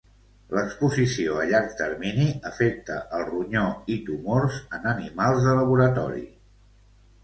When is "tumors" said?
4.11-4.61